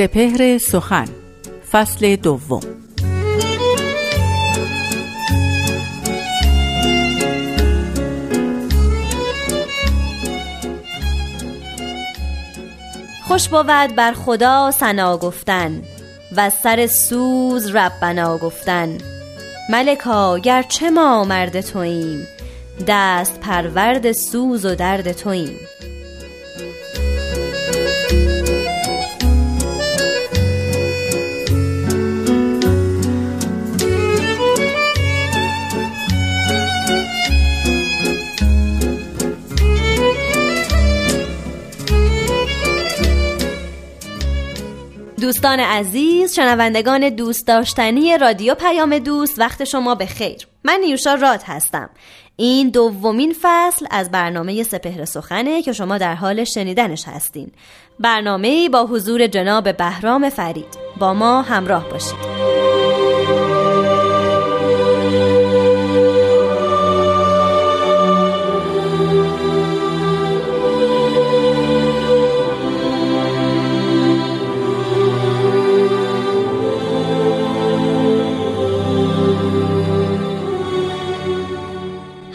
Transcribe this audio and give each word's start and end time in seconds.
سپهر 0.00 0.58
سخن 0.58 1.08
فصل 1.72 2.16
دوم. 2.16 2.60
خوش 13.28 13.48
بود 13.48 13.66
بر 13.66 14.12
خدا 14.12 14.70
سنا 14.70 15.16
گفتن 15.16 15.82
و 16.36 16.50
سر 16.50 16.86
سوز 16.86 17.74
ربنا 17.74 18.38
گفتن. 18.38 18.98
ملکا 19.68 20.38
گرچه 20.38 20.90
ما 20.90 21.24
مرد 21.24 21.60
توییم 21.60 22.26
دست 22.88 23.40
پرورد 23.40 24.12
سوز 24.12 24.64
و 24.64 24.74
درد 24.74 25.12
توییم. 25.12 25.58
دوستان 45.30 45.60
عزیز 45.60 46.34
شنوندگان 46.34 47.08
دوست 47.08 47.46
داشتنی 47.46 48.18
رادیو 48.18 48.54
پیام 48.54 48.98
دوست 48.98 49.38
وقت 49.38 49.64
شما 49.64 49.94
به 49.94 50.06
خیر. 50.06 50.46
من 50.64 50.78
نیوشا 50.80 51.14
راد 51.14 51.42
هستم. 51.46 51.90
این 52.36 52.70
دومین 52.70 53.34
فصل 53.42 53.86
از 53.90 54.10
برنامه 54.10 54.62
سپهر 54.62 55.04
سخنه 55.04 55.62
که 55.62 55.72
شما 55.72 55.98
در 55.98 56.14
حال 56.14 56.44
شنیدنش 56.44 57.04
هستین. 57.08 57.52
برنامه 58.00 58.68
با 58.68 58.86
حضور 58.86 59.26
جناب 59.26 59.76
بهرام 59.76 60.30
فرید. 60.30 60.78
با 60.98 61.14
ما 61.14 61.42
همراه 61.42 61.88
باشید. 61.88 62.79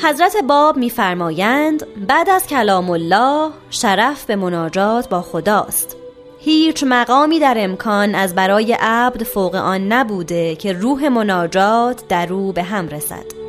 حضرت 0.05 0.37
باب 0.47 0.77
میفرمایند 0.77 1.85
بعد 2.07 2.29
از 2.29 2.47
کلام 2.47 2.89
الله 2.89 3.51
شرف 3.69 4.25
به 4.25 4.35
مناجات 4.35 5.09
با 5.09 5.21
خداست. 5.21 5.97
هیچ 6.39 6.83
مقامی 6.87 7.39
در 7.39 7.55
امکان 7.57 8.15
از 8.15 8.35
برای 8.35 8.77
عبد 8.79 9.23
فوق 9.23 9.55
آن 9.55 9.93
نبوده 9.93 10.55
که 10.55 10.73
روح 10.73 11.07
مناجات 11.07 12.07
در 12.07 12.33
او 12.33 12.51
به 12.51 12.63
هم 12.63 12.87
رسد. 12.89 13.44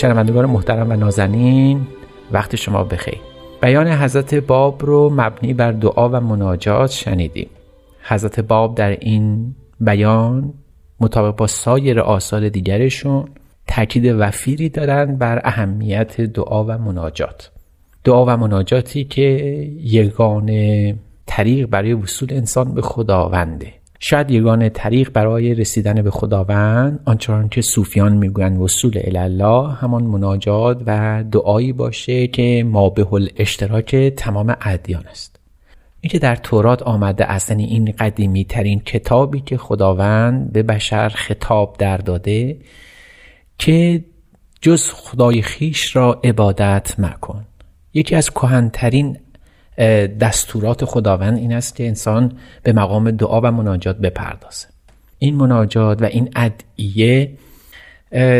شنوندگان 0.00 0.46
محترم 0.46 0.90
و 0.90 0.96
نازنین 0.96 1.86
وقت 2.32 2.56
شما 2.56 2.84
بخیر. 2.84 3.20
بیان 3.62 3.88
حضرت 3.88 4.34
باب 4.34 4.86
رو 4.86 5.10
مبنی 5.10 5.54
بر 5.54 5.72
دعا 5.72 6.08
و 6.08 6.20
مناجات 6.20 6.90
شنیدیم. 6.90 7.48
حضرت 8.02 8.40
باب 8.40 8.74
در 8.74 8.90
این 8.90 9.54
بیان 9.80 10.54
مطابق 11.00 11.36
با 11.36 11.46
سایر 11.46 12.00
آثار 12.00 12.48
دیگرشون 12.48 13.28
تاکید 13.66 14.04
وفیری 14.18 14.68
دارند 14.68 15.18
بر 15.18 15.40
اهمیت 15.44 16.20
دعا 16.20 16.64
و 16.64 16.78
مناجات. 16.78 17.50
دعا 18.04 18.24
و 18.24 18.36
مناجاتی 18.36 19.04
که 19.04 19.22
یگانه 19.82 20.94
طریق 21.26 21.66
برای 21.66 21.92
وصول 21.92 22.32
انسان 22.32 22.74
به 22.74 22.82
خداونده. 22.82 23.79
شاید 24.02 24.30
یگانه 24.30 24.68
طریق 24.68 25.12
برای 25.12 25.54
رسیدن 25.54 26.02
به 26.02 26.10
خداوند 26.10 27.00
آنچنان 27.04 27.48
که 27.48 27.62
صوفیان 27.62 28.16
می‌گویند 28.16 28.60
وصول 28.60 29.00
الله 29.04 29.72
همان 29.72 30.02
مناجات 30.02 30.82
و 30.86 31.24
دعایی 31.30 31.72
باشه 31.72 32.26
که 32.26 32.64
ما 32.66 32.90
به 32.90 33.06
اشتراک 33.36 33.96
تمام 33.96 34.56
ادیان 34.60 35.06
است. 35.06 35.40
اینکه 36.00 36.18
در 36.18 36.36
تورات 36.36 36.82
آمده 36.82 37.30
اصلا 37.32 37.56
این 37.56 37.94
قدیمی 37.98 38.44
ترین 38.44 38.80
کتابی 38.80 39.40
که 39.40 39.56
خداوند 39.56 40.52
به 40.52 40.62
بشر 40.62 41.08
خطاب 41.08 41.76
در 41.78 41.96
داده 41.96 42.56
که 43.58 44.04
جز 44.60 44.90
خدای 44.90 45.42
خیش 45.42 45.96
را 45.96 46.20
عبادت 46.24 46.94
مکن. 46.98 47.44
یکی 47.94 48.16
از 48.16 48.30
کهنترین 48.30 49.18
دستورات 50.20 50.84
خداوند 50.84 51.38
این 51.38 51.52
است 51.52 51.76
که 51.76 51.86
انسان 51.86 52.32
به 52.62 52.72
مقام 52.72 53.10
دعا 53.10 53.40
و 53.40 53.50
مناجات 53.50 53.98
بپردازه. 53.98 54.66
این 55.18 55.34
مناجات 55.34 56.02
و 56.02 56.04
این 56.04 56.30
ادعیه 56.36 57.30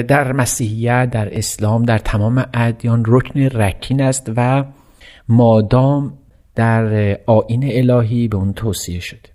در 0.03 0.33
مسیحیت 0.33 1.11
در 1.11 1.39
اسلام 1.39 1.83
در 1.83 1.99
تمام 1.99 2.47
ادیان 2.55 3.05
رکن 3.06 3.41
رکین 3.41 4.03
است 4.03 4.33
و 4.37 4.65
مادام 5.28 6.19
در 6.55 7.19
آین 7.27 7.65
الهی 7.72 8.28
به 8.28 8.37
اون 8.37 8.53
توصیه 8.53 9.01
شده. 9.01 9.31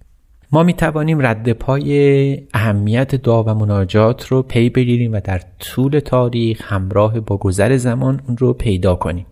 ما 0.51 0.63
می 0.63 0.73
توانیم 0.73 1.25
رد 1.25 1.51
پای 1.53 2.47
اهمیت 2.53 3.15
دعا 3.15 3.43
و 3.43 3.53
مناجات 3.53 4.27
رو 4.27 4.41
پی 4.41 4.69
بگیریم 4.69 5.13
و 5.13 5.19
در 5.23 5.41
طول 5.59 5.99
تاریخ 5.99 6.73
همراه 6.73 7.19
با 7.19 7.37
گذر 7.37 7.77
زمان 7.77 8.21
اون 8.27 8.37
رو 8.37 8.53
پیدا 8.53 8.95
کنیم. 8.95 9.25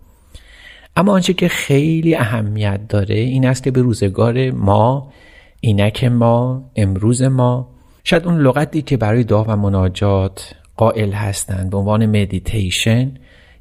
اما 0.96 1.12
آنچه 1.12 1.34
که 1.34 1.48
خیلی 1.48 2.16
اهمیت 2.16 2.88
داره 2.90 3.16
این 3.16 3.46
است 3.46 3.64
که 3.64 3.72
به 3.72 3.81
روزگار 3.81 4.52
ما 4.52 5.12
اینک 5.59 6.04
ما 6.04 6.64
امروز 6.76 7.22
ما 7.22 7.70
شاید 8.04 8.26
اون 8.26 8.38
لغتی 8.38 8.81
که 8.81 8.98
برای 8.98 9.24
دعا 9.24 9.44
و 9.44 9.56
مناجات 9.56 10.54
قائل 10.78 11.12
هستند 11.12 11.70
به 11.70 11.78
عنوان 11.78 12.06
مدیتیشن 12.06 13.12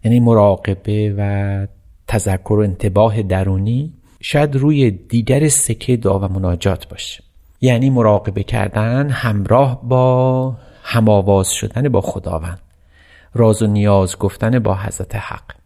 یعنی 0.04 0.20
مراقبه 0.20 1.14
و 1.18 1.66
تذکر 2.06 2.52
و 2.52 2.60
انتباه 2.60 3.22
درونی 3.22 3.92
شاید 4.20 4.56
روی 4.56 4.90
دیگر 4.90 5.48
سکه 5.48 5.96
دعا 5.96 6.18
و 6.18 6.32
مناجات 6.32 6.88
باشه. 6.88 7.22
یعنی 7.60 7.90
مراقبه 7.90 8.42
کردن 8.42 9.10
همراه 9.10 9.88
با 9.88 10.56
هماواز 10.82 11.52
شدن 11.52 11.88
با 11.88 12.00
خداوند. 12.00 12.60
راز 13.34 13.62
و 13.62 13.66
نیاز 13.66 14.18
گفتن 14.18 14.58
با 14.58 14.74
حضرت 14.74 15.16
حق. 15.16 15.61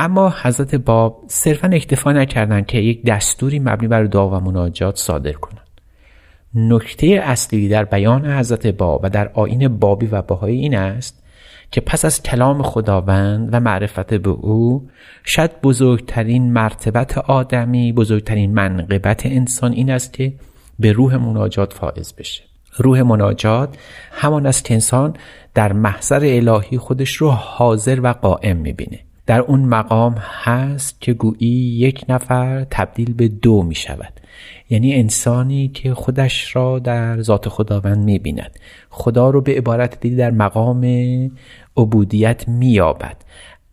اما 0.00 0.34
حضرت 0.42 0.74
باب 0.74 1.24
صرفا 1.28 1.68
اکتفا 1.68 2.12
نکردند 2.12 2.66
که 2.66 2.78
یک 2.78 3.06
دستوری 3.06 3.58
مبنی 3.58 3.88
بر 3.88 4.04
دعا 4.04 4.28
و 4.28 4.40
مناجات 4.40 4.96
صادر 4.96 5.32
کنند. 5.32 5.66
نکته 6.54 7.06
اصلی 7.06 7.68
در 7.68 7.84
بیان 7.84 8.26
حضرت 8.26 8.66
باب 8.66 9.00
و 9.04 9.10
در 9.10 9.30
آین 9.34 9.68
بابی 9.68 10.06
و 10.06 10.22
بهایی 10.22 10.60
این 10.60 10.76
است 10.76 11.22
که 11.70 11.80
پس 11.80 12.04
از 12.04 12.22
کلام 12.22 12.62
خداوند 12.62 13.48
و 13.52 13.60
معرفت 13.60 14.14
به 14.14 14.30
او 14.30 14.88
شاید 15.24 15.60
بزرگترین 15.60 16.52
مرتبت 16.52 17.18
آدمی 17.18 17.92
بزرگترین 17.92 18.54
منقبت 18.54 19.26
انسان 19.26 19.72
این 19.72 19.90
است 19.90 20.12
که 20.12 20.32
به 20.78 20.92
روح 20.92 21.16
مناجات 21.16 21.72
فائز 21.72 22.14
بشه. 22.14 22.42
روح 22.76 23.02
مناجات 23.02 23.76
همان 24.12 24.46
است 24.46 24.64
که 24.64 24.74
انسان 24.74 25.16
در 25.54 25.72
محضر 25.72 26.20
الهی 26.22 26.78
خودش 26.78 27.14
رو 27.16 27.30
حاضر 27.30 28.00
و 28.02 28.12
قائم 28.12 28.56
می‌بینه. 28.56 29.09
در 29.30 29.40
اون 29.40 29.60
مقام 29.60 30.14
هست 30.18 31.00
که 31.00 31.12
گویی 31.12 31.78
یک 31.78 32.04
نفر 32.08 32.66
تبدیل 32.70 33.12
به 33.12 33.28
دو 33.28 33.62
می 33.62 33.74
شود 33.74 34.12
یعنی 34.70 34.94
انسانی 34.94 35.68
که 35.68 35.94
خودش 35.94 36.56
را 36.56 36.78
در 36.78 37.22
ذات 37.22 37.48
خداوند 37.48 38.04
می 38.04 38.18
بیند 38.18 38.50
خدا 38.88 39.30
رو 39.30 39.40
به 39.40 39.52
عبارت 39.52 40.00
دیدی 40.00 40.16
در 40.16 40.30
مقام 40.30 40.84
عبودیت 41.76 42.48
می 42.48 42.70
یابد 42.70 43.16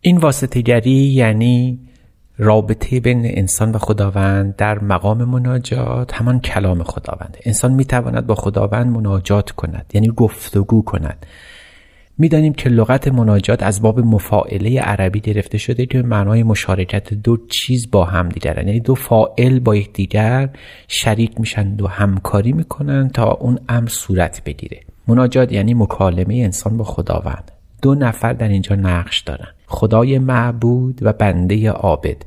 این 0.01 0.17
واسطگری 0.17 0.91
یعنی 0.91 1.79
رابطه 2.37 2.99
بین 2.99 3.21
انسان 3.25 3.71
و 3.71 3.77
خداوند 3.77 4.55
در 4.55 4.79
مقام 4.79 5.23
مناجات 5.23 6.13
همان 6.13 6.39
کلام 6.39 6.83
خداوند. 6.83 7.37
انسان 7.43 7.73
می 7.73 7.85
تواند 7.85 8.27
با 8.27 8.35
خداوند 8.35 8.87
مناجات 8.87 9.51
کند 9.51 9.91
یعنی 9.93 10.07
گفتگو 10.07 10.83
کند. 10.83 11.25
می‌دانیم 12.17 12.53
که 12.53 12.69
لغت 12.69 13.07
مناجات 13.07 13.63
از 13.63 13.81
باب 13.81 13.99
مفاعله 13.99 14.79
عربی 14.79 15.19
گرفته 15.19 15.57
شده 15.57 15.85
که 15.85 16.01
معنای 16.01 16.43
مشارکت 16.43 17.13
دو 17.13 17.37
چیز 17.37 17.91
با 17.91 18.05
هم 18.05 18.29
دیگرن. 18.29 18.67
یعنی 18.67 18.79
دو 18.79 18.95
فائل 18.95 19.59
با 19.59 19.75
یکدیگر 19.75 20.49
شریک 20.87 21.39
میشن 21.39 21.79
و 21.79 21.87
همکاری 21.87 22.53
می‌کنن 22.53 23.09
تا 23.09 23.31
اون 23.31 23.59
امر 23.69 23.89
صورت 23.89 24.43
بگیره. 24.43 24.79
مناجات 25.07 25.51
یعنی 25.51 25.73
مکالمه 25.73 26.35
انسان 26.35 26.77
با 26.77 26.83
خداوند. 26.83 27.51
دو 27.81 27.95
نفر 27.95 28.33
در 28.33 28.47
اینجا 28.47 28.75
نقش 28.75 29.19
دارن. 29.19 29.47
خدای 29.67 30.19
معبود 30.19 30.99
و 31.01 31.13
بنده 31.13 31.71
عابد. 31.71 32.17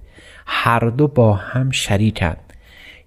هر 0.47 0.81
دو 0.81 1.09
با 1.09 1.33
هم 1.33 1.71
شریکند 1.71 2.53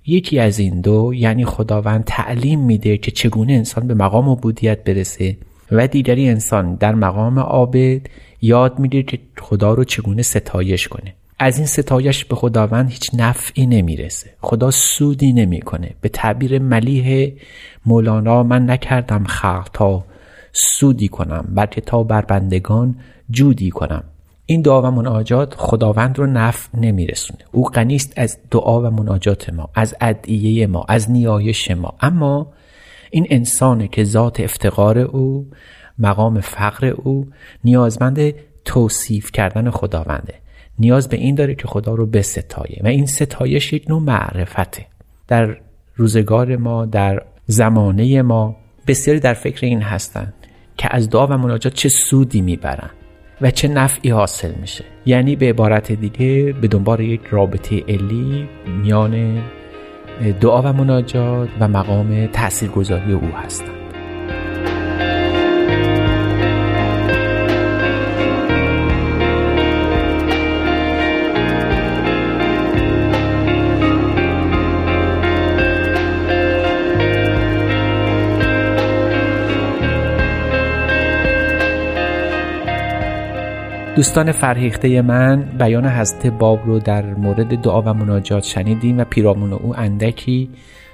یکی 0.05 0.39
از 0.39 0.59
این 0.59 0.81
دو 0.81 1.11
یعنی 1.15 1.45
خداوند 1.45 2.03
تعلیم 2.03 2.59
میده 2.59 2.97
که 2.97 3.11
چگونه 3.11 3.53
انسان 3.53 3.87
به 3.87 3.93
مقام 3.93 4.29
عبودیت 4.29 4.83
برسه. 4.83 5.37
و 5.73 5.87
دیگری 5.87 6.29
انسان 6.29 6.75
در 6.75 6.95
مقام 6.95 7.39
عابد 7.39 8.01
یاد 8.41 8.79
میده 8.79 9.03
که 9.03 9.19
خدا 9.37 9.73
رو 9.73 9.83
چگونه 9.83 10.21
ستایش 10.21 10.87
کنه. 10.87 11.13
از 11.39 11.57
این 11.57 11.67
ستایش 11.67 12.25
به 12.25 12.35
خداوند 12.35 12.89
هیچ 12.89 13.09
نفعی 13.13 13.65
نمی‌رسه. 13.65 14.29
خدا 14.41 14.71
سودی 14.71 15.33
نمی‌کنه. 15.33 15.89
به 16.01 16.09
تعبیر 16.09 16.59
ملیح 16.59 17.31
مولانا 17.85 18.43
من 18.43 18.69
نکردم 18.69 19.23
خلق 19.23 19.69
تا 19.73 20.03
سودی 20.51 21.07
کنم 21.07 21.45
بلکه 21.55 21.81
تا 21.81 22.03
بر 22.03 22.21
بندگان 22.21 22.95
جودی 23.29 23.69
کنم. 23.69 24.03
این 24.45 24.61
دعا 24.61 24.81
و 24.81 24.91
مناجات 24.91 25.53
خداوند 25.57 26.19
رو 26.19 26.25
نفع 26.25 26.77
نمیرسونه. 26.77 27.39
او 27.51 27.63
غنیست 27.63 28.13
از 28.15 28.37
دعا 28.51 28.81
و 28.81 28.89
مناجات 28.89 29.49
ما 29.49 29.69
از 29.75 29.95
ادعیه 30.01 30.67
ما 30.67 30.85
از 30.89 31.11
نیایش 31.11 31.71
ما. 31.71 31.93
اما 32.01 32.47
این 33.13 33.27
انسانه 33.29 33.87
که 33.87 34.03
ذات 34.03 34.39
افتقار 34.39 34.99
او 34.99 35.47
مقام 35.99 36.41
فقر 36.41 36.85
او 36.85 37.27
نیازمند 37.63 38.33
توصیف 38.65 39.31
کردن 39.31 39.69
خداونده. 39.69 40.33
نیاز 40.79 41.09
به 41.09 41.17
این 41.17 41.35
داره 41.35 41.55
که 41.55 41.67
خدا 41.67 41.93
رو 41.93 42.05
بستایه 42.05 42.81
و 42.83 42.87
این 42.87 43.05
ستایش 43.05 43.73
یک 43.73 43.85
نوع 43.89 44.01
معرفته. 44.01 44.85
در 45.27 45.57
روزگار 45.95 46.57
ما 46.57 46.85
در 46.85 47.21
زمانه 47.45 48.21
ما 48.21 48.55
بسیاری 48.87 49.19
در 49.19 49.33
فکر 49.33 49.65
این 49.65 49.81
هستند 49.81 50.33
که 50.77 50.87
از 50.91 51.09
دعا 51.09 51.27
و 51.27 51.37
مناجات 51.37 51.73
چه 51.73 51.89
سودی 51.89 52.41
می‌برند 52.41 52.93
و 53.41 53.51
چه 53.51 53.67
نفعی 53.67 54.11
حاصل 54.11 54.51
میشه. 54.61 54.83
یعنی 55.05 55.35
به 55.35 55.49
عبارت 55.49 55.91
دیگه 55.91 56.53
به 56.61 56.67
دنبال 56.67 56.99
یک 56.99 57.21
رابطه 57.31 57.83
علی 57.87 58.49
میان 58.83 59.43
دعا 60.31 60.61
و 60.61 60.73
مناجات 60.73 61.49
و 61.59 61.67
مقام 61.67 62.27
تاثیرگذاری 62.27 63.13
او 63.13 63.27
هستند. 63.27 63.82
دوستان 83.95 84.31
فرهیخته 84.31 85.01
من 85.01 85.41
بیان 85.41 85.85
حضرت 85.85 86.27
باب 86.27 86.65
رو 86.65 86.79
در 86.79 87.13
مورد 87.13 87.61
دعا 87.61 87.81
و 87.81 87.93
مناجات 87.93 88.43
شنیدیم 88.43 88.97
و 88.97 89.03
پیرامون 89.03 89.53
او 89.53 89.79
اندکی 89.79 90.49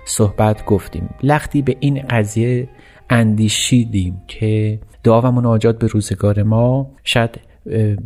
صحبت 0.06 0.66
گفتیم. 0.66 1.10
لختی 1.24 1.62
به 1.62 1.78
این 1.80 2.02
قضیه 2.10 2.70
اندیشیدیم 3.10 4.22
که 4.28 4.80
دعا 5.04 5.22
و 5.22 5.32
مناجات 5.32 5.80
به 5.80 5.88
روزگار 5.88 6.44
ما 6.44 6.92
شاید 7.04 7.40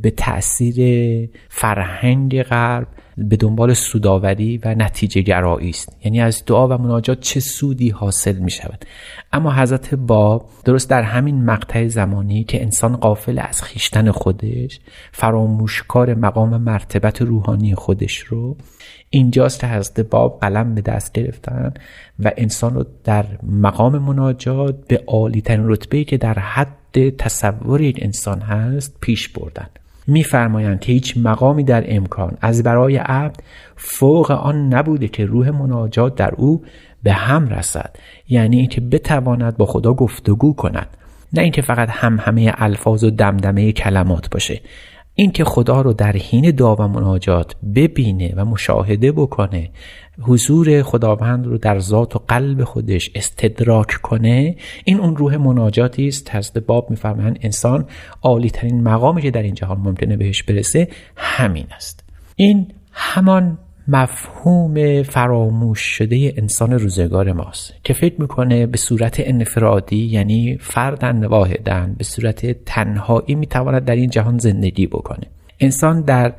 به 0.02 0.12
تاثیر 0.18 1.30
فرهنگ 1.50 2.44
غرب 2.44 2.88
به 3.18 3.38
دنبال 3.38 3.74
سوداوری 3.74 4.58
و 4.58 4.76
نتیجه 4.76 5.22
گرایی 5.22 5.70
است. 5.70 5.98
یعنی 6.04 6.22
از 6.22 6.44
دعا 6.46 6.68
و 6.68 6.78
مناجات 6.78 7.20
چه 7.20 7.40
سودی 7.40 7.90
حاصل 7.90 8.36
می 8.36 8.52
شود. 8.52 8.86
اما 9.34 9.54
حضرت 9.54 9.96
باب 9.96 10.50
درست 10.66 10.90
در 10.90 11.02
همین 11.02 11.46
مقطع 11.46 11.88
زمانی 11.88 12.44
که 12.44 12.62
انسان 12.62 12.96
قافل 12.96 13.40
از 13.40 13.62
خیشتن 13.62 14.12
خودش 14.12 14.80
فراموشکار 15.12 16.14
مقام 16.14 16.58
مرتبت 16.58 17.22
روحانی 17.22 17.76
خودش 17.76 18.18
رو 18.18 18.58
اینجاست 19.10 19.60
که 19.60 19.68
حضرت 19.68 20.00
باب 20.00 20.40
قلم 20.42 20.76
به 20.76 20.82
دست 20.82 21.12
گرفتن 21.12 21.74
و 22.20 22.32
انسان 22.38 22.76
رو 22.76 22.86
در 23.04 23.26
مقام 23.44 23.98
مناجات 23.98 24.88
به 24.88 25.04
عالی 25.08 25.42
ترین 25.42 25.70
رتبه 25.70 26.04
که 26.04 26.18
در 26.18 26.40
حد 26.40 27.10
تصور 27.18 27.82
یک 27.82 28.00
انسان 28.02 28.42
هست 28.42 28.98
پیش 29.02 29.30
بردن. 29.30 29.68
میفرمایند 30.08 30.80
که 30.80 30.92
هیچ 30.92 31.18
مقامی 31.18 31.64
در 31.64 31.84
امکان 31.88 32.38
از 32.42 32.64
برای 32.64 32.98
عبد 32.98 33.40
فوق 33.76 34.32
آن 34.32 34.74
نبوده 34.74 35.08
که 35.08 35.26
روح 35.26 35.50
مناجات 35.50 36.16
در 36.16 36.34
او 36.38 36.64
به 37.04 37.14
هم 37.14 37.50
رسد. 37.50 37.96
یعنی 38.30 38.58
اینکه 38.58 38.82
بتواند 38.82 39.58
با 39.58 39.66
خدا 39.66 39.94
گفتگو 39.94 40.54
کند. 40.54 40.88
نه 41.34 41.42
اینکه 41.42 41.62
فقط 41.62 41.90
هم 41.92 42.20
همه 42.22 42.54
الفاظ 42.58 43.04
و 43.04 43.10
دمدمه 43.10 43.72
کلمات 43.72 44.30
باشه. 44.30 44.62
اینکه 45.16 45.44
خدا 45.44 45.82
رو 45.82 45.94
در 45.94 46.18
حین 46.18 46.52
دعا 46.52 46.76
و 46.76 46.88
مناجات 46.88 47.56
ببینه 47.76 48.34
و 48.36 48.46
مشاهده 48.46 49.12
بکنه 49.12 49.70
حضور 50.22 50.84
خداوند 50.84 51.46
رو 51.46 51.58
در 51.58 51.80
ذات 51.80 52.16
و 52.16 52.20
قلب 52.28 52.64
خودش 52.64 53.12
استدراک 53.16 53.88
کنه 53.88 54.56
این 54.86 55.00
اون 55.00 55.16
روح 55.16 55.38
مناجاتی 55.38 56.08
است. 56.08 56.36
حضرت 56.36 56.58
باب 56.58 56.90
میفرمایند 56.90 57.40
انسان 57.42 57.86
عالی 58.22 58.50
ترین 58.50 58.84
مقامی 58.84 59.22
که 59.22 59.32
در 59.32 59.44
این 59.44 59.54
جهان 59.54 59.78
ممکنه 59.78 60.18
بهش 60.18 60.44
برسه 60.44 60.88
همین 61.16 61.66
است. 61.76 62.04
این 62.36 62.68
همان 62.92 63.58
مفهوم 63.88 65.04
فراموش 65.04 65.80
شده 65.80 66.34
انسان 66.38 66.74
روزگار 66.74 67.32
ماست 67.32 67.74
که 67.84 67.94
فکر 67.94 68.22
می‌کنه 68.22 68.66
به 68.66 68.78
صورت 68.78 69.16
انفرادی 69.20 70.06
یعنی 70.06 70.58
فردن 70.58 71.26
واحدن 71.26 71.96
به 71.98 72.04
صورت 72.04 72.66
تنهایی 72.66 73.36
می‌تواند 73.36 73.86
در 73.86 73.96
این 73.96 74.10
جهان 74.10 74.38
زندگی 74.38 74.88
بکنه. 74.88 75.28
انسان 75.60 76.02
در 76.02 76.34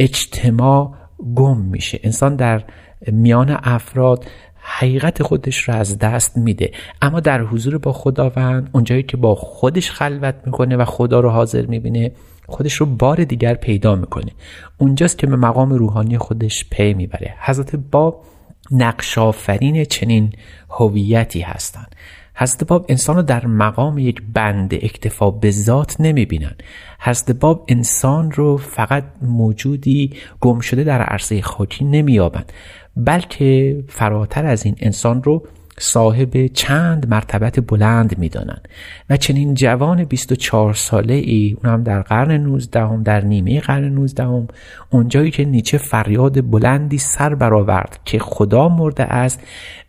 اجتماع 0.00 0.94
گم 1.34 1.58
میشه. 1.58 2.00
انسان 2.02 2.36
در 2.36 2.64
میان 3.06 3.58
افراد 3.62 4.24
حقیقت 4.62 5.22
خودش 5.22 5.68
را 5.68 5.74
از 5.74 5.98
دست 5.98 6.36
میده. 6.36 6.72
اما 7.02 7.20
در 7.20 7.40
حضور 7.40 7.78
با 7.78 7.92
خداوند 7.92 8.70
اونجایی 8.72 9.02
که 9.02 9.16
با 9.16 9.34
خودش 9.34 9.90
خلوت 9.90 10.34
می‌کنه 10.46 10.76
و 10.76 10.84
خدا 10.84 11.20
رو 11.20 11.30
حاضر 11.30 11.66
می‌بینه 11.66 12.12
خودش 12.46 12.74
رو 12.74 12.86
بار 12.86 13.24
دیگر 13.24 13.54
پیدا 13.54 13.94
می‌کنه. 13.94 14.32
اونجاست 14.78 15.18
که 15.18 15.26
به 15.26 15.36
مقام 15.36 15.72
روحانی 15.72 16.18
خودش 16.18 16.66
پی 16.70 16.94
می‌بره. 16.94 17.34
حضرت 17.40 17.76
باب 17.76 18.24
نقش 18.70 19.18
آفرین 19.18 19.84
چنین 19.84 20.32
هویتی 20.70 21.40
هستند. 21.40 21.96
حضرت 22.40 22.64
باب 22.64 22.86
انسان 22.88 23.16
رو 23.16 23.22
در 23.22 23.46
مقام 23.46 23.98
یک 23.98 24.22
بند 24.34 24.74
اکتفا 24.74 25.30
به 25.30 25.50
ذات 25.50 25.96
نمی‌بینن. 26.00 26.54
حضرت 27.00 27.30
باب 27.30 27.64
انسان 27.68 28.30
رو 28.30 28.56
فقط 28.56 29.04
موجودی 29.22 30.10
گم 30.40 30.60
شده 30.60 30.84
در 30.84 31.02
عرصه 31.02 31.42
خاکی 31.42 31.84
نمییابند 31.84 32.52
بلکه 32.96 33.76
فراتر 33.88 34.46
از 34.46 34.66
این 34.66 34.76
انسان 34.78 35.22
رو 35.22 35.42
صاحب 35.78 36.46
چند 36.46 37.08
مرتبت 37.08 37.60
بلند 37.60 38.18
می‌دانند 38.18 38.68
و 39.10 39.16
چنین 39.16 39.54
جوان 39.54 40.04
24 40.04 40.74
ساله 40.74 41.14
ای 41.14 41.56
اونم 41.64 41.82
در 41.82 42.02
قرن 42.02 42.32
19 42.32 42.80
هم 42.80 43.02
در 43.02 43.24
نیمه 43.24 43.60
قرن 43.60 43.84
19 43.84 44.22
هم 44.22 44.48
اونجایی 44.90 45.30
که 45.30 45.44
نیچه 45.44 45.78
فریاد 45.78 46.50
بلندی 46.50 46.98
سر 46.98 47.34
برآورد 47.34 47.98
که 48.04 48.18
خدا 48.18 48.68
مرده 48.68 49.04
است 49.04 49.40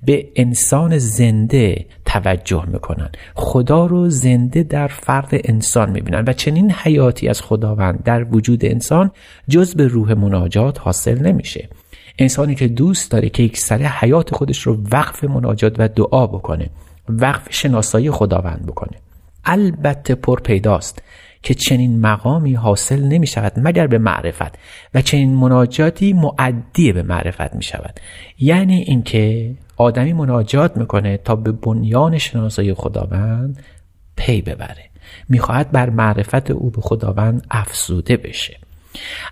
به 0.05 0.27
انسان 0.35 0.97
زنده 0.97 1.85
توجه 2.13 2.65
می‌کنن. 2.65 3.09
خدا 3.35 3.85
رو 3.85 4.09
زنده 4.09 4.63
در 4.63 4.87
فرد 4.87 5.29
انسان 5.31 5.89
می‌بینن 5.89 6.23
و 6.27 6.33
چنین 6.33 6.71
حیاتی 6.71 7.27
از 7.27 7.41
خداوند 7.41 8.03
در 8.03 8.23
وجود 8.23 8.65
انسان 8.65 9.11
جز 9.49 9.75
به 9.75 9.87
روح 9.87 10.13
مناجات 10.13 10.79
حاصل 10.79 11.19
نمیشه. 11.19 11.69
انسانی 12.19 12.55
که 12.55 12.67
دوست 12.67 13.11
داره 13.11 13.29
که 13.29 13.43
یک 13.43 13.57
سره 13.57 13.87
حیات 13.87 14.35
خودش 14.35 14.61
رو 14.61 14.77
وقف 14.91 15.23
مناجات 15.23 15.75
و 15.77 15.87
دعا 15.87 16.27
بکنه 16.27 16.69
وقف 17.09 17.47
شناسایی 17.49 18.11
خداوند 18.11 18.65
بکنه. 18.65 18.97
البته 19.45 20.15
پر 20.15 20.39
پیداست. 20.39 21.01
که 21.43 21.53
چنین 21.53 21.99
مقامی 21.99 22.53
حاصل 22.53 23.03
نمی 23.03 23.27
شود 23.27 23.53
مگر 23.55 23.87
به 23.87 23.97
معرفت 23.97 24.57
و 24.93 25.01
چنین 25.01 25.35
مناجاتی 25.35 26.13
معدی 26.13 26.93
به 26.93 27.03
معرفت 27.03 27.55
می 27.55 27.63
شود 27.63 27.99
یعنی 28.39 28.83
اینکه 28.87 29.51
آدمی 29.77 30.13
مناجات 30.13 30.77
می‌کنه 30.77 31.17
تا 31.17 31.35
به 31.35 31.51
بنیان 31.51 32.17
شناسایی 32.17 32.73
خداوند 32.73 33.63
پی 34.15 34.41
ببره. 34.41 34.89
می‌خواهد 35.29 35.71
بر 35.71 35.89
معرفت 35.89 36.51
او 36.51 36.69
به 36.69 36.81
خداوند 36.81 37.47
افزوده 37.51 38.17
بشه. 38.17 38.57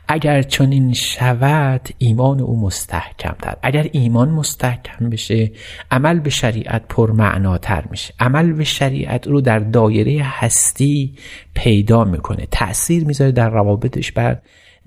اگر 0.07 0.41
چنین 0.41 0.93
شود 0.93 1.89
ایمان 1.97 2.39
او 2.39 2.61
مستحکمتر 2.61 3.55
اگر 3.63 3.89
ایمان 3.91 4.29
مستحکم 4.29 5.09
بشه 5.09 5.51
عمل 5.91 6.19
به 6.19 6.29
شریعت 6.29 6.83
پرمعناتر 6.89 7.83
میشه. 7.91 8.13
عمل 8.19 8.53
به 8.53 8.63
شریعت 8.63 9.27
رو 9.27 9.41
در 9.41 9.59
دایره 9.59 10.23
هستی 10.23 11.15
پیدا 11.53 12.03
می‌کنه. 12.03 12.47
تأثیر 12.51 13.05
می‌ذاره 13.05 13.31
در 13.31 13.49
روابطش 13.49 14.11
بر 14.11 14.37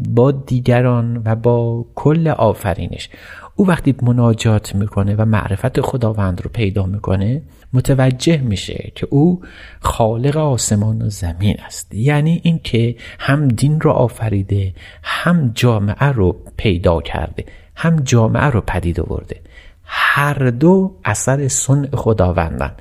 با 0.08 0.30
دیگران 0.32 1.22
و 1.24 1.34
با 1.36 1.84
کل 1.94 2.28
آفرینش. 2.28 3.08
او 3.56 3.66
وقتی 3.66 3.94
مناجات 4.02 4.74
می‌کنه 4.74 5.14
و 5.14 5.24
معرفت 5.24 5.80
خداوند 5.80 6.42
رو 6.42 6.50
پیدا 6.52 6.86
می‌کنه 6.86 7.42
متوجه 7.72 8.40
میشه 8.40 8.92
که 8.94 9.06
او 9.10 9.40
خالق 9.80 10.36
آسمان 10.36 11.02
و 11.02 11.10
زمین 11.10 11.56
است. 11.66 11.94
یعنی 11.94 12.40
اینکه 12.44 12.96
هم 13.18 13.48
دین 13.48 13.80
رو 13.80 13.90
آفریده 13.90 14.74
هم 15.02 15.50
جامعه 15.54 16.06
رو 16.06 16.36
پیدا 16.56 17.00
کرده 17.00 17.44
هم 17.76 17.96
جامعه 17.96 18.44
رو 18.44 18.60
پدید 18.60 19.00
آورده. 19.00 19.40
هر 19.84 20.50
دو 20.50 20.96
اثر 21.04 21.48
سن 21.48 21.86
خداوندن. 21.86 22.72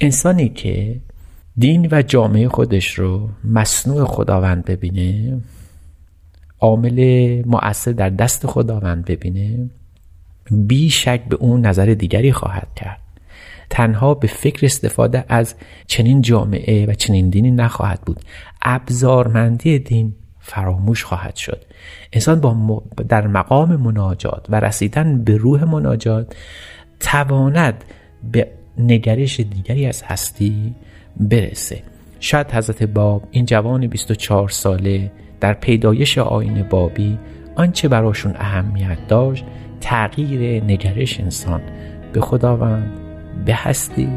انسانی 0.00 0.48
که 0.48 0.96
دین 1.58 1.88
و 1.92 2.02
جامعه 2.02 2.48
خودش 2.48 2.98
رو 2.98 3.28
مصنوع 3.44 4.04
خداوند 4.04 4.64
ببینه 4.64 5.40
عامل 6.60 7.42
مؤثر 7.46 7.92
در 7.92 8.10
دست 8.10 8.46
خداوند 8.46 9.04
ببینه 9.04 9.70
بی 10.50 10.90
شک 10.90 11.24
به 11.24 11.36
اون 11.36 11.66
نظر 11.66 11.86
دیگری 11.86 12.32
خواهد 12.32 12.68
کرد. 12.76 13.00
تنها 13.70 14.14
به 14.14 14.26
فکر 14.26 14.66
استفاده 14.66 15.24
از 15.28 15.54
چنین 15.86 16.20
جامعه 16.20 16.86
و 16.86 16.94
چنین 16.94 17.30
دینی 17.30 17.50
نخواهد 17.50 18.00
بود. 18.00 18.20
ابزارمندی 18.62 19.78
دین 19.78 20.14
فراموش 20.40 21.04
خواهد 21.04 21.36
شد. 21.36 21.64
انسان 22.12 22.40
با 22.40 22.82
در 23.08 23.26
مقام 23.26 23.76
مناجات 23.76 24.46
و 24.48 24.60
رسیدن 24.60 25.24
به 25.24 25.36
روح 25.36 25.64
مناجات 25.64 26.36
تواند 27.00 27.84
به 28.32 28.48
نگرش 28.78 29.40
دیگری 29.40 29.86
از 29.86 30.02
هستی 30.02 30.74
برسه. 31.16 31.82
شاید 32.20 32.50
حضرت 32.50 32.82
باب 32.82 33.22
این 33.30 33.44
جوان 33.46 33.86
24 33.86 34.48
ساله 34.48 35.10
در 35.40 35.52
پیدایش 35.52 36.18
آین 36.18 36.62
بابی 36.62 37.18
آنچه 37.56 37.88
براشون 37.88 38.34
اهمیت 38.36 39.06
داشت 39.08 39.44
تغییر 39.80 40.64
نگرش 40.64 41.20
انسان. 41.20 41.60
به 42.12 42.20
خداوند 42.20 42.90
به 43.44 43.54
هستی 43.54 44.08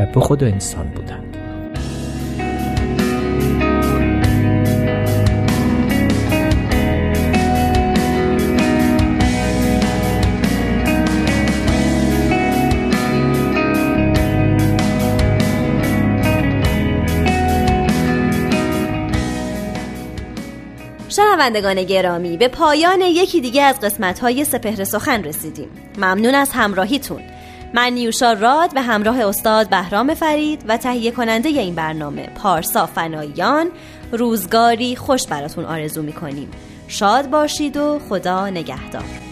و 0.00 0.06
به 0.06 0.20
خود 0.20 0.44
انسان 0.44 0.86
بودند 0.86 1.31
شنوندگان 21.32 21.82
گرامی 21.82 22.36
به 22.36 22.48
پایان 22.48 23.00
یکی 23.00 23.40
دیگه 23.40 23.62
از 23.62 23.80
قسمت 23.80 24.18
های 24.18 24.44
سپهر 24.44 24.84
سخن 24.84 25.24
رسیدیم. 25.24 25.68
ممنون 25.96 26.34
از 26.34 26.50
همراهیتون. 26.52 27.22
من 27.74 27.92
نیوشا 27.92 28.32
راد 28.32 28.74
به 28.74 28.80
همراه 28.80 29.26
استاد 29.26 29.68
بهرام 29.70 30.14
فرید 30.14 30.64
و 30.68 30.76
تهیه 30.76 31.10
کننده 31.10 31.48
این 31.48 31.74
برنامه 31.74 32.26
پارسا 32.26 32.86
فنایان. 32.86 33.70
روزگاری 34.12 34.96
خوش 34.96 35.26
براتون 35.26 35.64
آرزو 35.64 36.02
می‌کنیم. 36.02 36.50
شاد 36.88 37.30
باشید 37.30 37.76
و 37.76 38.00
خدا 38.08 38.50
نگهدار. 38.50 39.31